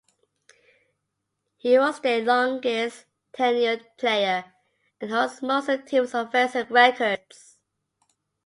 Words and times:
He 1.57 1.77
was 1.77 1.99
their 1.99 2.23
longest 2.25 3.05
tenured 3.37 3.83
player 3.99 4.51
and 4.99 5.11
holds 5.11 5.43
most 5.43 5.69
of 5.69 5.81
the 5.81 5.87
team's 5.87 6.15
offensive 6.15 6.71
records. 6.71 7.59